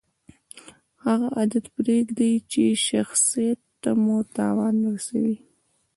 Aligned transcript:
هغه 1.05 1.27
عادت 1.37 1.65
پرېږدئ، 1.75 2.33
چي 2.51 2.63
شخصت 2.87 3.59
ته 3.81 3.91
مو 4.03 4.17
تاوان 4.35 4.75
رسوي. 4.93 5.37